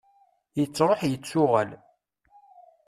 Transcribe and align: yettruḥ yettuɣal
yettruḥ 0.57 1.01
yettuɣal 1.09 1.69